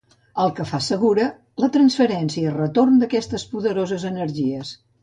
El 0.43 0.53
que 0.59 0.63
fa 0.69 0.79
segura 0.85 1.27
la 1.65 1.69
transferència 1.77 2.47
i 2.49 2.57
retorn 2.57 2.99
d'aquestes 3.05 3.47
poderoses 3.55 4.13
energies. 4.15 4.79